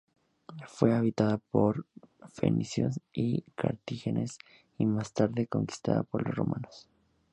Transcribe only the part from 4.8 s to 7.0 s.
más tarde conquistada por los romanos.